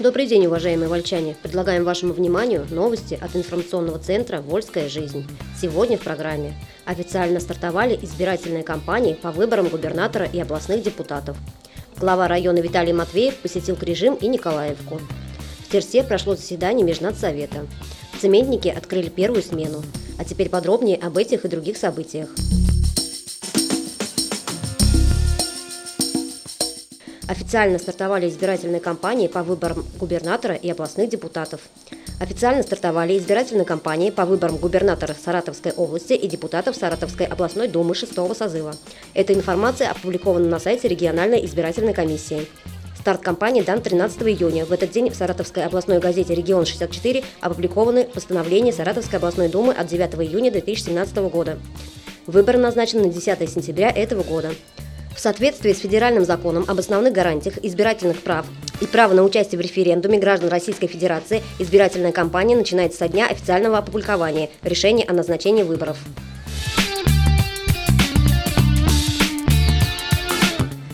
Добрый 0.00 0.26
день, 0.26 0.46
уважаемые 0.46 0.88
вольчане! 0.88 1.34
Предлагаем 1.42 1.82
вашему 1.82 2.12
вниманию 2.12 2.64
новости 2.70 3.18
от 3.20 3.34
информационного 3.34 3.98
центра 3.98 4.40
«Вольская 4.40 4.88
жизнь». 4.88 5.26
Сегодня 5.60 5.98
в 5.98 6.02
программе 6.02 6.54
официально 6.84 7.40
стартовали 7.40 7.98
избирательные 8.00 8.62
кампании 8.62 9.14
по 9.14 9.32
выборам 9.32 9.66
губернатора 9.66 10.26
и 10.26 10.38
областных 10.38 10.84
депутатов. 10.84 11.36
Глава 11.96 12.28
района 12.28 12.58
Виталий 12.58 12.92
Матвеев 12.92 13.34
посетил 13.38 13.74
Крижим 13.74 14.14
и 14.14 14.28
Николаевку. 14.28 15.00
В 15.66 15.72
Терсе 15.72 16.04
прошло 16.04 16.36
заседание 16.36 16.86
Межнадсовета. 16.86 17.66
Цементники 18.20 18.68
открыли 18.68 19.08
первую 19.08 19.42
смену. 19.42 19.82
А 20.16 20.24
теперь 20.24 20.48
подробнее 20.48 20.96
об 20.98 21.18
этих 21.18 21.44
и 21.44 21.48
других 21.48 21.76
событиях. 21.76 22.28
Официально 27.28 27.78
стартовали 27.78 28.26
избирательные 28.26 28.80
кампании 28.80 29.28
по 29.28 29.42
выборам 29.42 29.84
губернатора 29.98 30.54
и 30.54 30.70
областных 30.70 31.10
депутатов. 31.10 31.60
Официально 32.20 32.62
стартовали 32.62 33.18
избирательные 33.18 33.66
кампании 33.66 34.08
по 34.08 34.24
выборам 34.24 34.56
губернатора 34.56 35.14
Саратовской 35.14 35.72
области 35.72 36.14
и 36.14 36.26
депутатов 36.26 36.74
Саратовской 36.74 37.26
областной 37.26 37.68
думы 37.68 37.94
шестого 37.94 38.32
созыва. 38.32 38.74
Эта 39.12 39.34
информация 39.34 39.90
опубликована 39.90 40.48
на 40.48 40.58
сайте 40.58 40.88
региональной 40.88 41.44
избирательной 41.44 41.92
комиссии. 41.92 42.46
Старт 42.98 43.20
кампании 43.20 43.60
дан 43.60 43.82
13 43.82 44.22
июня. 44.22 44.64
В 44.64 44.72
этот 44.72 44.90
день 44.90 45.10
в 45.10 45.14
Саратовской 45.14 45.66
областной 45.66 45.98
газете 45.98 46.34
«Регион-64» 46.34 47.22
опубликованы 47.42 48.04
постановления 48.04 48.72
Саратовской 48.72 49.18
областной 49.18 49.48
думы 49.48 49.74
от 49.74 49.86
9 49.86 50.14
июня 50.14 50.50
2017 50.50 51.16
года. 51.30 51.58
Выбор 52.26 52.56
назначен 52.56 53.02
на 53.02 53.10
10 53.10 53.50
сентября 53.50 53.90
этого 53.90 54.22
года. 54.22 54.50
В 55.18 55.20
соответствии 55.20 55.72
с 55.72 55.80
федеральным 55.80 56.24
законом 56.24 56.64
об 56.68 56.78
основных 56.78 57.12
гарантиях 57.12 57.58
избирательных 57.64 58.22
прав 58.22 58.46
и 58.80 58.86
права 58.86 59.14
на 59.14 59.24
участие 59.24 59.58
в 59.58 59.60
референдуме 59.60 60.16
граждан 60.16 60.48
Российской 60.48 60.86
Федерации 60.86 61.42
избирательная 61.58 62.12
кампания 62.12 62.54
начинается 62.54 62.98
со 62.98 63.08
дня 63.08 63.26
официального 63.26 63.78
опубликования 63.78 64.48
решения 64.62 65.04
о 65.04 65.12
назначении 65.12 65.64
выборов. 65.64 65.98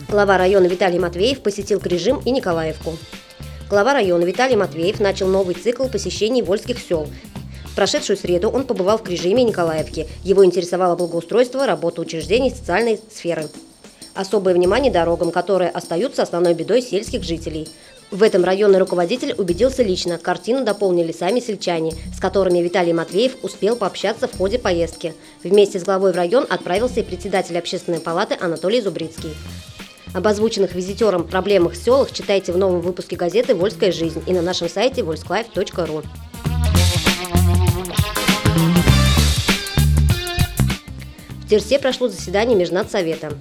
Глава 0.09 0.39
района 0.39 0.65
Виталий 0.65 0.97
Матвеев 0.97 1.41
посетил 1.41 1.79
Крижим 1.79 2.19
и 2.25 2.31
Николаевку. 2.31 2.97
Глава 3.69 3.93
района 3.93 4.23
Виталий 4.23 4.55
Матвеев 4.55 4.99
начал 4.99 5.27
новый 5.27 5.53
цикл 5.53 5.85
посещений 5.85 6.41
вольских 6.41 6.79
сел 6.79 7.07
в 7.65 7.75
прошедшую 7.75 8.15
среду 8.15 8.49
он 8.49 8.63
побывал 8.63 8.97
в 8.97 9.03
Крижиме 9.03 9.43
и 9.43 9.47
Николаевке. 9.47 10.07
Его 10.23 10.45
интересовало 10.45 10.95
благоустройство, 10.95 11.65
работа 11.65 11.99
учреждений 11.99 12.49
социальной 12.49 13.01
сферы. 13.13 13.49
Особое 14.15 14.53
внимание 14.53 14.91
дорогам, 14.91 15.29
которые 15.29 15.69
остаются 15.69 16.23
основной 16.23 16.53
бедой 16.53 16.81
сельских 16.81 17.23
жителей. 17.23 17.67
В 18.11 18.23
этом 18.23 18.45
районный 18.45 18.79
руководитель 18.79 19.33
убедился 19.37 19.83
лично, 19.83 20.17
картину 20.17 20.63
дополнили 20.63 21.11
сами 21.11 21.41
сельчане, 21.41 21.91
с 22.15 22.19
которыми 22.21 22.59
Виталий 22.59 22.93
Матвеев 22.93 23.33
успел 23.43 23.75
пообщаться 23.75 24.29
в 24.29 24.37
ходе 24.37 24.57
поездки. 24.57 25.13
Вместе 25.43 25.79
с 25.79 25.83
главой 25.83 26.13
в 26.13 26.15
район 26.15 26.45
отправился 26.49 27.01
и 27.01 27.03
председатель 27.03 27.57
общественной 27.57 27.99
палаты 27.99 28.37
Анатолий 28.39 28.79
Зубрицкий. 28.79 29.35
Об 30.13 30.25
озвученных 30.25 30.75
визитерам 30.75 31.27
проблемах 31.27 31.73
в 31.73 31.75
селах 31.75 32.13
читайте 32.13 32.53
в 32.53 32.57
новом 32.57 32.79
выпуске 32.79 33.17
газеты 33.17 33.53
«Вольская 33.53 33.91
жизнь» 33.91 34.23
и 34.25 34.31
на 34.31 34.41
нашем 34.41 34.69
сайте 34.69 35.01
volsklife.ru. 35.01 36.05
В 41.43 41.49
Терсе 41.49 41.79
прошло 41.79 42.07
заседание 42.07 42.57
Межнадсовета. 42.57 43.33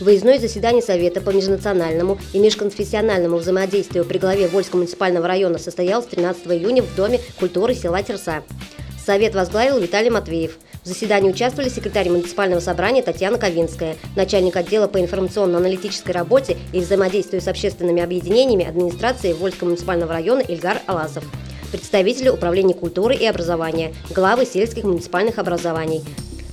Выездное 0.00 0.38
заседание 0.38 0.80
Совета 0.80 1.20
по 1.20 1.28
межнациональному 1.28 2.18
и 2.32 2.38
межконфессиональному 2.38 3.36
взаимодействию 3.36 4.06
при 4.06 4.16
главе 4.16 4.48
Вольского 4.48 4.78
муниципального 4.78 5.28
района 5.28 5.58
состоялось 5.58 6.06
13 6.06 6.46
июня 6.46 6.82
в 6.82 6.96
Доме 6.96 7.20
культуры 7.38 7.74
села 7.74 8.02
Терса. 8.02 8.42
Совет 9.04 9.34
возглавил 9.34 9.78
Виталий 9.78 10.08
Матвеев. 10.08 10.56
В 10.82 10.88
заседании 10.88 11.28
участвовали 11.28 11.68
секретарь 11.68 12.08
муниципального 12.08 12.60
собрания 12.60 13.02
Татьяна 13.02 13.36
Ковинская, 13.36 13.96
начальник 14.16 14.56
отдела 14.56 14.88
по 14.88 14.98
информационно-аналитической 14.98 16.12
работе 16.12 16.56
и 16.72 16.80
взаимодействию 16.80 17.42
с 17.42 17.48
общественными 17.48 18.02
объединениями 18.02 18.66
администрации 18.66 19.34
Вольского 19.34 19.68
муниципального 19.68 20.14
района 20.14 20.40
Ильгар 20.40 20.80
Алазов, 20.86 21.24
представители 21.70 22.30
управления 22.30 22.72
культуры 22.72 23.14
и 23.14 23.26
образования, 23.26 23.92
главы 24.14 24.46
сельских 24.46 24.84
муниципальных 24.84 25.38
образований, 25.38 26.02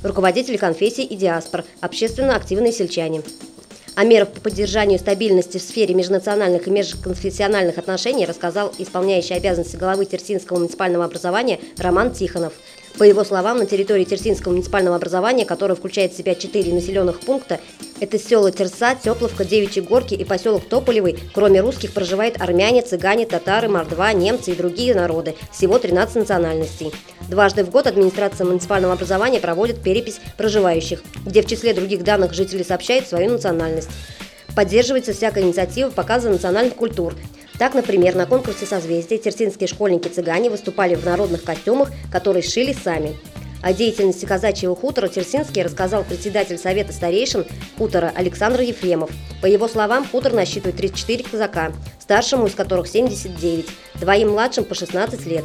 руководители 0.03 0.57
конфессий 0.57 1.03
и 1.03 1.15
диаспор, 1.15 1.63
общественно 1.81 2.35
активные 2.35 2.71
сельчане. 2.71 3.21
О 3.95 4.03
мерах 4.03 4.29
по 4.29 4.41
поддержанию 4.41 4.99
стабильности 4.99 5.57
в 5.57 5.61
сфере 5.61 5.95
межнациональных 5.95 6.67
и 6.67 6.69
межконфессиональных 6.69 7.79
отношений 7.79 8.27
рассказал 8.27 8.71
исполняющий 8.77 9.33
обязанности 9.33 9.75
главы 9.75 10.05
Терсинского 10.05 10.59
муниципального 10.59 11.05
образования 11.05 11.59
Роман 11.79 12.11
Тихонов. 12.11 12.53
По 12.97 13.03
его 13.03 13.23
словам, 13.23 13.59
на 13.59 13.67
территории 13.67 14.05
Терсинского 14.05 14.53
муниципального 14.53 14.95
образования, 14.95 15.45
которое 15.45 15.75
включает 15.75 16.13
в 16.13 16.17
себя 16.17 16.33
четыре 16.33 16.73
населенных 16.73 17.19
пункта, 17.19 17.59
это 17.99 18.17
села 18.17 18.51
Терса, 18.51 18.95
Тепловка, 18.95 19.45
Девичьи 19.45 19.83
Горки 19.83 20.15
и 20.15 20.23
поселок 20.23 20.67
Тополевый. 20.67 21.19
Кроме 21.31 21.61
русских 21.61 21.93
проживают 21.93 22.41
армяне, 22.41 22.81
цыгане, 22.81 23.27
татары, 23.27 23.69
мордва, 23.69 24.13
немцы 24.13 24.51
и 24.51 24.55
другие 24.55 24.95
народы. 24.95 25.35
Всего 25.51 25.77
13 25.77 26.15
национальностей. 26.15 26.91
Дважды 27.29 27.63
в 27.63 27.69
год 27.69 27.85
администрация 27.85 28.47
муниципального 28.47 28.93
образования 28.93 29.39
проводит 29.39 29.83
перепись 29.83 30.19
проживающих, 30.35 31.03
где 31.23 31.43
в 31.43 31.45
числе 31.45 31.75
других 31.75 32.03
данных 32.03 32.33
жители 32.33 32.63
сообщают 32.63 33.07
свою 33.07 33.29
национальность. 33.29 33.89
Поддерживается 34.55 35.13
всякая 35.13 35.43
инициатива 35.43 35.91
показа 35.91 36.29
национальных 36.29 36.73
культур. 36.73 37.13
Так, 37.57 37.73
например, 37.73 38.15
на 38.15 38.25
конкурсе 38.25 38.65
созвездия 38.65 39.17
терсинские 39.17 39.67
школьники-цыгане 39.67 40.49
выступали 40.49 40.95
в 40.95 41.05
народных 41.05 41.43
костюмах, 41.43 41.89
которые 42.11 42.43
сшили 42.43 42.73
сами. 42.73 43.15
О 43.63 43.73
деятельности 43.73 44.25
казачьего 44.25 44.75
хутора 44.75 45.07
Терсинский 45.07 45.63
рассказал 45.63 46.03
председатель 46.03 46.59
Совета 46.59 46.93
старейшин 46.93 47.45
хутора 47.77 48.13
Александр 48.15 48.61
Ефремов. 48.61 49.09
По 49.41 49.47
его 49.47 49.67
словам, 49.67 50.07
хутор 50.07 50.33
насчитывает 50.33 50.77
34 50.77 51.23
казака, 51.23 51.71
старшему 51.99 52.45
из 52.45 52.53
которых 52.53 52.87
79, 52.87 53.67
двоим 53.95 54.29
младшим 54.29 54.63
по 54.63 54.75
16 54.75 55.25
лет. 55.25 55.43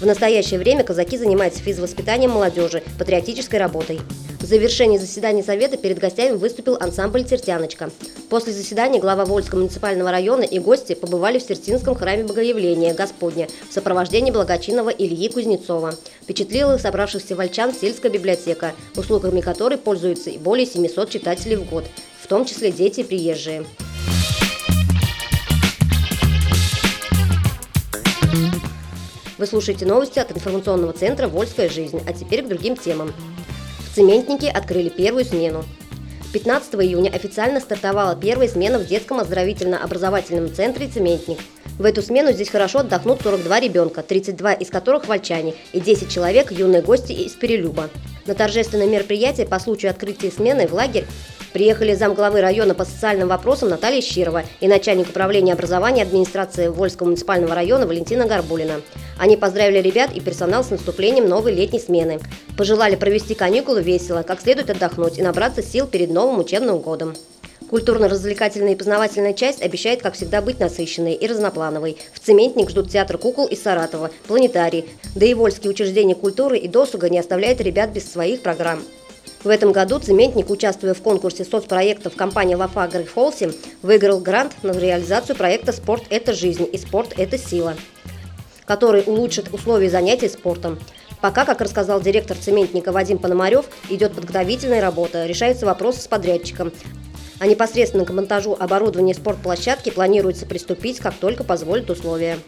В 0.00 0.06
настоящее 0.06 0.60
время 0.60 0.84
казаки 0.84 1.16
занимаются 1.16 1.62
физвоспитанием 1.62 2.32
молодежи, 2.32 2.82
патриотической 2.98 3.58
работой. 3.58 4.00
В 4.44 4.46
завершении 4.46 4.98
заседания 4.98 5.42
Совета 5.42 5.78
перед 5.78 5.98
гостями 5.98 6.36
выступил 6.36 6.76
ансамбль 6.78 7.24
«Тертяночка». 7.24 7.90
После 8.28 8.52
заседания 8.52 9.00
глава 9.00 9.24
Вольского 9.24 9.60
муниципального 9.60 10.10
района 10.10 10.42
и 10.42 10.58
гости 10.58 10.92
побывали 10.92 11.38
в 11.38 11.42
Сертинском 11.42 11.94
храме 11.94 12.24
Богоявления 12.24 12.92
Господня 12.92 13.48
в 13.70 13.72
сопровождении 13.72 14.30
благочинного 14.30 14.90
Ильи 14.90 15.30
Кузнецова. 15.30 15.94
Впечатлила 16.24 16.76
собравшихся 16.76 17.34
вольчан 17.34 17.72
сельская 17.72 18.10
библиотека, 18.10 18.74
услугами 18.96 19.40
которой 19.40 19.78
пользуются 19.78 20.28
и 20.28 20.36
более 20.36 20.66
700 20.66 21.08
читателей 21.08 21.56
в 21.56 21.64
год, 21.64 21.86
в 22.22 22.26
том 22.26 22.44
числе 22.44 22.70
дети 22.70 23.00
и 23.00 23.04
приезжие. 23.04 23.64
Вы 29.38 29.46
слушаете 29.46 29.86
новости 29.86 30.18
от 30.18 30.32
информационного 30.32 30.92
центра 30.92 31.28
«Вольская 31.28 31.70
жизнь», 31.70 32.02
а 32.06 32.12
теперь 32.12 32.42
к 32.42 32.48
другим 32.48 32.76
темам. 32.76 33.10
Цементники 33.94 34.46
открыли 34.46 34.88
первую 34.88 35.24
смену. 35.24 35.64
15 36.32 36.74
июня 36.74 37.10
официально 37.10 37.60
стартовала 37.60 38.16
первая 38.16 38.48
смена 38.48 38.80
в 38.80 38.86
детском 38.88 39.20
оздоровительно-образовательном 39.20 40.52
центре 40.52 40.88
«Цементник». 40.88 41.38
В 41.78 41.84
эту 41.84 42.02
смену 42.02 42.32
здесь 42.32 42.48
хорошо 42.48 42.80
отдохнут 42.80 43.22
42 43.22 43.60
ребенка, 43.60 44.02
32 44.02 44.54
из 44.54 44.68
которых 44.68 45.06
вольчане, 45.06 45.54
и 45.72 45.78
10 45.78 46.10
человек– 46.10 46.50
юные 46.50 46.82
гости 46.82 47.12
из 47.12 47.34
Перелюба. 47.34 47.88
На 48.26 48.34
торжественное 48.34 48.88
мероприятие 48.88 49.46
по 49.46 49.60
случаю 49.60 49.92
открытия 49.92 50.32
смены 50.32 50.66
в 50.66 50.74
лагерь 50.74 51.06
Приехали 51.54 51.94
замглавы 51.94 52.40
района 52.40 52.74
по 52.74 52.84
социальным 52.84 53.28
вопросам 53.28 53.68
Наталья 53.68 54.02
Щирова 54.02 54.42
и 54.58 54.66
начальник 54.66 55.10
управления 55.10 55.52
образования 55.52 56.02
администрации 56.02 56.66
Вольского 56.66 57.06
муниципального 57.06 57.54
района 57.54 57.86
Валентина 57.86 58.26
Горбулина. 58.26 58.80
Они 59.20 59.36
поздравили 59.36 59.78
ребят 59.78 60.10
и 60.12 60.20
персонал 60.20 60.64
с 60.64 60.70
наступлением 60.70 61.28
новой 61.28 61.54
летней 61.54 61.78
смены. 61.78 62.18
Пожелали 62.58 62.96
провести 62.96 63.36
каникулы 63.36 63.82
весело, 63.82 64.24
как 64.24 64.40
следует 64.40 64.68
отдохнуть 64.68 65.18
и 65.18 65.22
набраться 65.22 65.62
сил 65.62 65.86
перед 65.86 66.10
новым 66.10 66.40
учебным 66.40 66.78
годом. 66.78 67.14
Культурно-развлекательная 67.70 68.72
и 68.72 68.76
познавательная 68.76 69.32
часть 69.32 69.62
обещает, 69.62 70.02
как 70.02 70.14
всегда, 70.14 70.42
быть 70.42 70.58
насыщенной 70.58 71.14
и 71.14 71.24
разноплановой. 71.28 71.98
В 72.12 72.18
«Цементник» 72.18 72.68
ждут 72.70 72.90
театр 72.90 73.16
кукол 73.16 73.46
из 73.46 73.62
Саратова, 73.62 74.10
планетарий, 74.26 74.86
да 75.14 75.24
и 75.24 75.34
вольские 75.34 75.70
учреждения 75.70 76.16
культуры 76.16 76.58
и 76.58 76.66
досуга 76.66 77.08
не 77.08 77.20
оставляют 77.20 77.60
ребят 77.60 77.90
без 77.90 78.10
своих 78.10 78.42
программ. 78.42 78.82
В 79.44 79.50
этом 79.50 79.72
году 79.72 79.98
«Цементник», 79.98 80.48
участвуя 80.48 80.94
в 80.94 81.02
конкурсе 81.02 81.44
соцпроектов 81.44 82.16
компании 82.16 82.54
«Вафа 82.54 82.88
Холси», 83.14 83.50
выиграл 83.82 84.18
грант 84.18 84.54
на 84.62 84.72
реализацию 84.72 85.36
проекта 85.36 85.72
«Спорт– 85.72 86.04
это 86.08 86.32
жизнь» 86.32 86.66
и 86.72 86.78
«Спорт– 86.78 87.12
это 87.18 87.36
сила», 87.36 87.74
который 88.64 89.02
улучшит 89.04 89.52
условия 89.52 89.90
занятий 89.90 90.30
спортом. 90.30 90.78
Пока, 91.20 91.44
как 91.44 91.60
рассказал 91.60 92.00
директор 92.00 92.38
цементника 92.38 92.90
Вадим 92.90 93.18
Пономарев, 93.18 93.66
идет 93.90 94.14
подготовительная 94.14 94.80
работа, 94.80 95.26
решается 95.26 95.66
вопрос 95.66 96.00
с 96.00 96.08
подрядчиком. 96.08 96.72
а 97.38 97.46
непосредственно 97.46 98.06
к 98.06 98.12
монтажу 98.12 98.56
оборудования 98.58 99.12
спортплощадки 99.12 99.90
планируется 99.90 100.46
приступить, 100.46 101.00
как 101.00 101.14
только 101.14 101.44
позволят 101.44 101.90
условия. 101.90 102.38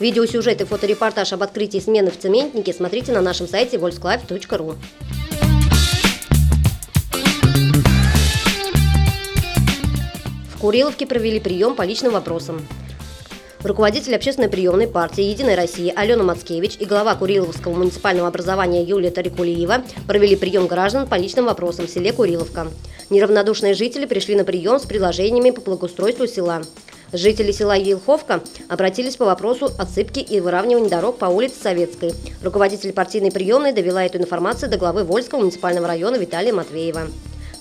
Видеосюжет 0.00 0.60
и 0.62 0.64
фоторепортаж 0.64 1.32
об 1.32 1.44
открытии 1.44 1.78
смены 1.78 2.10
в 2.10 2.18
цементнике 2.18 2.72
смотрите 2.72 3.12
на 3.12 3.20
нашем 3.20 3.46
сайте 3.46 3.76
volkslife.ru. 3.76 4.76
Куриловке 10.62 11.06
провели 11.06 11.40
прием 11.40 11.74
по 11.74 11.82
личным 11.82 12.12
вопросам. 12.12 12.64
Руководитель 13.64 14.14
общественной 14.14 14.48
приемной 14.48 14.86
партии 14.86 15.24
«Единая 15.24 15.56
Россия» 15.56 15.92
Алена 15.96 16.22
Мацкевич 16.22 16.76
и 16.78 16.84
глава 16.84 17.16
Куриловского 17.16 17.74
муниципального 17.74 18.28
образования 18.28 18.84
Юлия 18.84 19.10
Тарикулиева 19.10 19.82
провели 20.06 20.36
прием 20.36 20.68
граждан 20.68 21.08
по 21.08 21.16
личным 21.16 21.46
вопросам 21.46 21.88
в 21.88 21.90
селе 21.90 22.12
Куриловка. 22.12 22.68
Неравнодушные 23.10 23.74
жители 23.74 24.06
пришли 24.06 24.36
на 24.36 24.44
прием 24.44 24.78
с 24.78 24.84
предложениями 24.84 25.50
по 25.50 25.62
благоустройству 25.62 26.28
села. 26.28 26.62
Жители 27.12 27.50
села 27.50 27.74
Елховка 27.76 28.40
обратились 28.68 29.16
по 29.16 29.24
вопросу 29.24 29.68
отсыпки 29.80 30.20
и 30.20 30.38
выравнивания 30.38 30.88
дорог 30.88 31.18
по 31.18 31.24
улице 31.24 31.56
Советской. 31.60 32.12
Руководитель 32.40 32.92
партийной 32.92 33.32
приемной 33.32 33.72
довела 33.72 34.04
эту 34.04 34.18
информацию 34.18 34.70
до 34.70 34.76
главы 34.76 35.02
Вольского 35.02 35.40
муниципального 35.40 35.88
района 35.88 36.14
Виталия 36.18 36.52
Матвеева. 36.52 37.08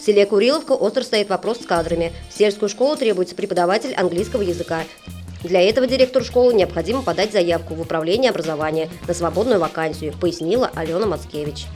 В 0.01 0.03
селе 0.03 0.25
Куриловка 0.25 0.71
остро 0.71 1.03
стоит 1.03 1.30
вопрос 1.30 1.59
с 1.59 1.65
кадрами. 1.68 2.12
В 2.27 2.36
сельскую 2.36 2.69
школу 2.69 2.95
требуется 2.95 3.36
преподаватель 3.36 3.94
английского 3.94 4.42
языка. 4.42 4.81
Для 5.44 5.62
этого 5.62 5.86
директору 5.86 6.25
школы 6.25 6.56
необходимо 6.56 7.03
подать 7.03 7.31
заявку 7.31 7.75
в 7.75 7.81
управление 7.81 8.31
образования 8.31 8.89
на 9.07 9.13
свободную 9.13 9.59
вакансию, 9.59 10.15
пояснила 10.19 10.71
Алена 10.74 11.06
Мацкевич. 11.06 11.68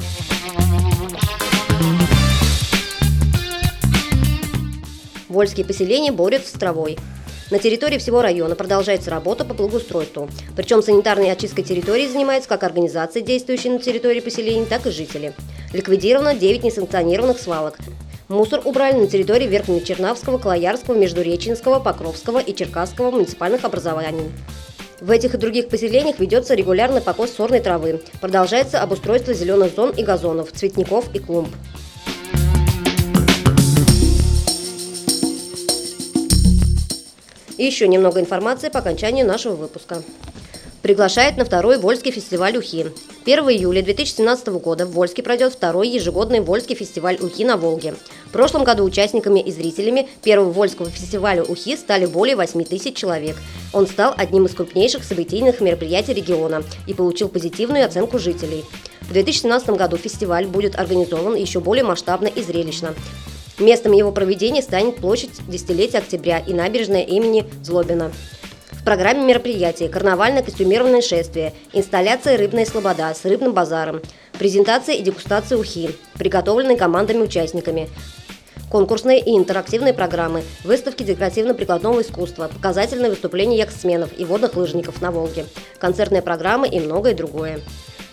Вольские 5.29 5.63
поселения 5.67 6.11
борются 6.11 6.49
с 6.49 6.59
травой. 6.59 6.97
На 7.51 7.59
территории 7.59 7.99
всего 7.99 8.23
района 8.23 8.55
продолжается 8.55 9.11
работа 9.11 9.45
по 9.45 9.53
благоустройству. 9.53 10.31
Причем 10.55 10.81
санитарной 10.81 11.31
очисткой 11.31 11.63
территории 11.63 12.07
занимаются 12.07 12.49
как 12.49 12.63
организации, 12.63 13.21
действующие 13.21 13.73
на 13.73 13.77
территории 13.77 14.19
поселений, 14.19 14.65
так 14.65 14.87
и 14.87 14.89
жители. 14.89 15.33
Ликвидировано 15.73 16.33
9 16.33 16.63
несанкционированных 16.63 17.37
свалок. 17.37 17.77
Мусор 18.27 18.61
убрали 18.65 18.95
на 18.95 19.05
территории 19.05 19.45
Верхнечернавского, 19.45 20.39
Клоярского, 20.39 20.95
Междуреченского, 20.95 21.79
Покровского 21.79 22.39
и 22.39 22.55
Черкасского 22.55 23.11
муниципальных 23.11 23.63
образований. 23.65 24.31
В 24.99 25.11
этих 25.11 25.35
и 25.35 25.37
других 25.37 25.69
поселениях 25.69 26.17
ведется 26.17 26.55
регулярный 26.55 27.01
покос 27.01 27.31
сорной 27.33 27.59
травы. 27.59 28.01
Продолжается 28.21 28.81
обустройство 28.81 29.35
зеленых 29.35 29.75
зон 29.75 29.91
и 29.91 30.01
газонов, 30.01 30.51
цветников 30.51 31.13
и 31.13 31.19
клумб. 31.19 31.49
И 37.57 37.63
еще 37.63 37.87
немного 37.87 38.19
информации 38.19 38.69
по 38.69 38.79
окончанию 38.79 39.27
нашего 39.27 39.55
выпуска. 39.55 40.01
Приглашает 40.85 41.35
на 41.37 41.45
второй 41.45 41.79
Вольский 41.79 42.11
фестиваль 42.11 42.55
Ухи. 42.57 42.85
1 43.25 43.39
июля 43.49 43.81
2017 43.81 44.49
года 44.49 44.85
в 44.85 44.91
Вольске 44.91 45.23
пройдет 45.23 45.51
второй 45.51 45.89
ежегодный 45.89 46.41
Вольский 46.41 46.75
фестиваль 46.75 47.17
Ухи 47.19 47.43
на 47.43 47.57
Волге. 47.57 47.95
В 48.27 48.31
прошлом 48.31 48.63
году 48.63 48.83
участниками 48.83 49.39
и 49.39 49.51
зрителями 49.51 50.07
первого 50.21 50.51
Вольского 50.51 50.91
фестиваля 50.91 51.41
Ухи 51.41 51.75
стали 51.75 52.05
более 52.05 52.35
8 52.35 52.63
тысяч 52.65 52.95
человек. 52.95 53.35
Он 53.73 53.87
стал 53.87 54.13
одним 54.15 54.45
из 54.45 54.53
крупнейших 54.53 55.03
событийных 55.03 55.59
мероприятий 55.59 56.13
региона 56.13 56.61
и 56.85 56.93
получил 56.93 57.29
позитивную 57.29 57.83
оценку 57.83 58.19
жителей. 58.19 58.63
В 59.01 59.11
2017 59.11 59.71
году 59.71 59.97
фестиваль 59.97 60.45
будет 60.45 60.75
организован 60.75 61.33
еще 61.33 61.61
более 61.61 61.83
масштабно 61.83 62.27
и 62.27 62.43
зрелищно. 62.43 62.93
Местом 63.57 63.91
его 63.93 64.11
проведения 64.11 64.61
станет 64.61 64.97
площадь 64.97 65.31
Десятилетия 65.47 65.97
Октября 65.97 66.37
и 66.37 66.53
набережная 66.53 67.01
имени 67.01 67.43
Злобина. 67.63 68.11
Программе 68.85 69.25
мероприятия 69.25 69.89
карнавальное 69.89 70.43
костюмированное 70.43 71.01
шествие, 71.01 71.53
инсталляция 71.73 72.37
«Рыбная 72.37 72.67
слобода» 72.67 73.11
с 73.15 73.25
рыбным 73.25 73.51
базаром, 73.51 73.99
презентация 74.37 74.93
и 74.93 75.01
дегустация 75.01 75.57
ухи, 75.57 75.89
приготовленные 76.19 76.77
командами-участниками, 76.77 77.89
конкурсные 78.69 79.19
и 79.21 79.35
интерактивные 79.35 79.95
программы, 79.95 80.43
выставки 80.63 81.01
декоративно-прикладного 81.01 82.03
искусства, 82.03 82.47
показательные 82.47 83.09
выступления 83.09 83.57
яхтсменов 83.57 84.11
и 84.15 84.23
водных 84.23 84.55
лыжников 84.55 85.01
на 85.01 85.09
Волге, 85.09 85.47
концертные 85.79 86.21
программы 86.21 86.67
и 86.67 86.79
многое 86.79 87.15
другое. 87.15 87.61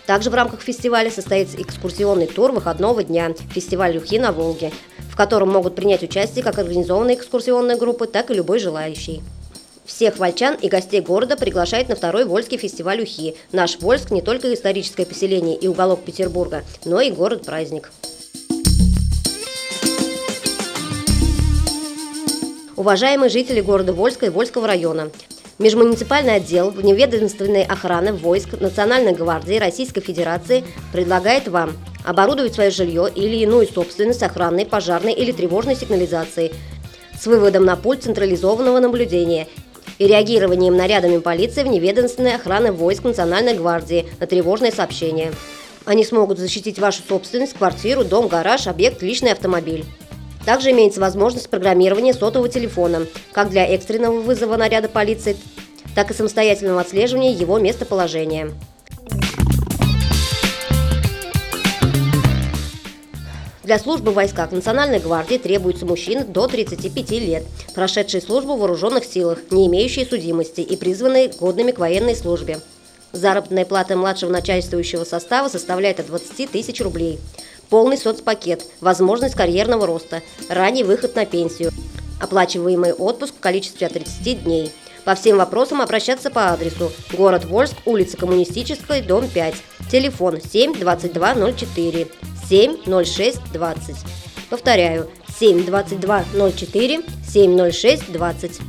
Также 0.07 0.31
в 0.31 0.33
рамках 0.33 0.61
фестиваля 0.61 1.11
состоится 1.11 1.61
экскурсионный 1.61 2.25
тур 2.25 2.51
выходного 2.51 3.03
дня 3.03 3.31
«Фестиваль 3.53 3.95
Ухи 3.97 4.17
на 4.17 4.31
Волге», 4.31 4.71
в 5.11 5.15
котором 5.15 5.51
могут 5.51 5.75
принять 5.75 6.01
участие 6.01 6.43
как 6.43 6.57
организованные 6.57 7.15
экскурсионные 7.15 7.77
группы, 7.77 8.07
так 8.07 8.31
и 8.31 8.33
любой 8.33 8.57
желающий. 8.57 9.21
Всех 9.85 10.17
вольчан 10.17 10.55
и 10.55 10.69
гостей 10.69 11.01
города 11.01 11.35
приглашает 11.35 11.89
на 11.89 11.95
второй 11.95 12.23
Вольский 12.23 12.57
фестиваль 12.57 13.01
Ухи. 13.01 13.35
Наш 13.51 13.79
Вольск 13.79 14.11
не 14.11 14.21
только 14.21 14.53
историческое 14.53 15.05
поселение 15.05 15.57
и 15.57 15.67
уголок 15.67 16.03
Петербурга, 16.03 16.63
но 16.85 17.01
и 17.01 17.11
город-праздник. 17.11 17.91
Уважаемые 22.77 23.29
жители 23.29 23.61
города 23.61 23.93
Вольска 23.93 24.25
и 24.25 24.29
Вольского 24.29 24.67
района, 24.67 25.11
Межмуниципальный 25.59 26.35
отдел 26.35 26.71
вневедомственной 26.71 27.63
охраны 27.63 28.11
войск 28.11 28.59
Национальной 28.59 29.13
гвардии 29.13 29.59
Российской 29.59 30.01
Федерации 30.01 30.63
предлагает 30.91 31.47
вам 31.47 31.73
оборудовать 32.03 32.55
свое 32.55 32.71
жилье 32.71 33.07
или 33.13 33.35
иную 33.37 33.67
собственность 33.67 34.23
охранной, 34.23 34.65
пожарной 34.65 35.13
или 35.13 35.31
тревожной 35.31 35.75
сигнализацией 35.75 36.53
с 37.17 37.27
выводом 37.27 37.65
на 37.65 37.75
пульт 37.75 38.03
централизованного 38.03 38.79
наблюдения 38.79 39.47
и 40.03 40.07
реагированием 40.07 40.75
нарядами 40.75 41.17
полиции 41.19 41.63
в 41.63 41.67
неведомственной 41.67 42.35
охраны 42.35 42.73
войск 42.73 43.03
Национальной 43.03 43.53
гвардии 43.53 44.05
на 44.19 44.27
тревожные 44.27 44.71
сообщения. 44.73 45.31
Они 45.85 46.03
смогут 46.03 46.39
защитить 46.39 46.77
вашу 46.77 47.01
собственность, 47.07 47.53
квартиру, 47.53 48.03
дом, 48.03 48.27
гараж, 48.27 48.67
объект, 48.67 49.01
личный 49.01 49.31
автомобиль. 49.31 49.85
Также 50.45 50.71
имеется 50.71 50.99
возможность 50.99 51.49
программирования 51.49 52.13
сотового 52.13 52.49
телефона, 52.49 53.05
как 53.31 53.49
для 53.49 53.65
экстренного 53.65 54.19
вызова 54.19 54.57
наряда 54.57 54.89
полиции, 54.89 55.37
так 55.95 56.11
и 56.11 56.13
самостоятельного 56.13 56.81
отслеживания 56.81 57.31
его 57.31 57.57
местоположения. 57.59 58.51
Для 63.63 63.79
службы 63.79 64.11
в 64.11 64.15
войсках 64.15 64.51
Национальной 64.51 64.99
гвардии 64.99 65.37
требуются 65.37 65.85
мужчины 65.85 66.25
до 66.25 66.47
35 66.47 67.11
лет, 67.11 67.43
прошедшие 67.73 68.21
службу 68.21 68.55
в 68.55 68.59
вооруженных 68.59 69.05
силах, 69.05 69.39
не 69.51 69.67
имеющие 69.67 70.05
судимости 70.05 70.59
и 70.59 70.75
призванные 70.75 71.29
годными 71.29 71.71
к 71.71 71.79
военной 71.79 72.15
службе. 72.15 72.59
Заработная 73.13 73.63
плата 73.63 73.95
младшего 73.95 74.31
начальствующего 74.31 75.05
состава 75.05 75.47
составляет 75.47 76.01
от 76.01 76.07
20 76.07 76.51
тысяч 76.51 76.81
рублей. 76.81 77.19
Полный 77.69 77.97
соцпакет, 77.97 78.65
возможность 78.81 79.35
карьерного 79.35 79.87
роста, 79.87 80.21
ранний 80.49 80.83
выход 80.83 81.15
на 81.15 81.25
пенсию, 81.25 81.71
оплачиваемый 82.19 82.91
отпуск 82.91 83.35
в 83.35 83.39
количестве 83.39 83.87
от 83.87 83.93
30 83.93 84.43
дней. 84.43 84.71
По 85.05 85.15
всем 85.15 85.37
вопросам 85.37 85.81
обращаться 85.81 86.29
по 86.29 86.51
адресу 86.51 86.91
город 87.13 87.45
Вольск, 87.45 87.75
улица 87.85 88.17
Коммунистическая, 88.17 89.01
дом 89.01 89.29
5, 89.29 89.55
телефон 89.89 90.41
7 90.41 90.77
22 90.77 91.35
04 92.49 92.77
706 92.85 93.39
20. 93.53 93.95
Повторяю, 94.49 95.09
722 95.39 96.25
04 96.55 97.01
706 97.27 98.11
20. 98.11 98.59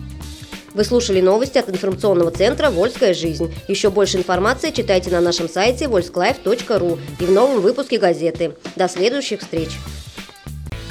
Вы 0.74 0.84
слушали 0.84 1.20
новости 1.20 1.58
от 1.58 1.68
информационного 1.68 2.32
центра 2.32 2.70
«Вольская 2.70 3.14
жизнь». 3.14 3.54
Еще 3.68 3.90
больше 3.90 4.18
информации 4.18 4.72
читайте 4.72 5.10
на 5.10 5.20
нашем 5.20 5.48
сайте 5.48 5.84
volsklife.ru 5.84 6.98
и 7.20 7.24
в 7.24 7.30
новом 7.30 7.60
выпуске 7.60 7.98
газеты. 7.98 8.56
До 8.74 8.88
следующих 8.88 9.40
встреч! 9.40 9.70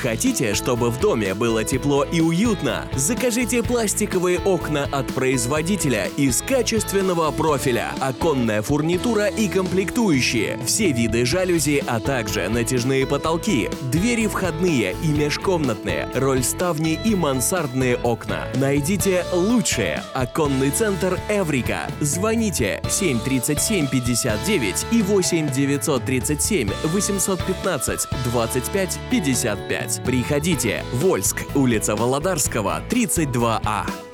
Хотите, 0.03 0.53
чтобы 0.53 0.89
в 0.89 0.99
доме 0.99 1.33
было 1.33 1.63
тепло 1.63 2.03
и 2.03 2.19
уютно? 2.19 2.89
Закажите 2.93 3.63
пластиковые 3.63 4.37
окна 4.37 4.83
от 4.91 5.07
производителя 5.13 6.09
из 6.17 6.41
качественного 6.41 7.31
профиля, 7.31 7.93
оконная 8.01 8.61
фурнитура 8.61 9.27
и 9.27 9.47
комплектующие, 9.47 10.59
все 10.65 10.91
виды 10.91 11.25
жалюзи, 11.25 11.81
а 11.87 12.01
также 12.01 12.49
натяжные 12.49 13.07
потолки, 13.07 13.69
двери 13.93 14.27
входные 14.27 14.93
и 15.01 15.07
межкомнатные, 15.07 16.09
роль 16.15 16.43
ставни 16.43 16.99
и 17.05 17.15
мансардные 17.15 17.95
окна. 17.95 18.49
Найдите 18.55 19.23
лучшее. 19.31 20.03
Оконный 20.13 20.71
центр 20.71 21.17
Эврика. 21.29 21.87
Звоните 22.01 22.81
737 22.89 23.87
59 23.87 24.85
и 24.91 25.01
8 25.01 25.49
937 25.49 26.71
815 26.91 28.07
25 28.25 28.99
55. 29.09 29.92
Приходите. 30.05 30.83
Вольск, 30.93 31.43
улица 31.55 31.95
Володарского, 31.95 32.81
32А. 32.89 34.12